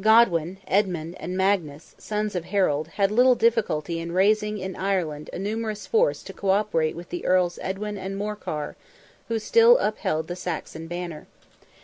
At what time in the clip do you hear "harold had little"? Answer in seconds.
2.44-3.34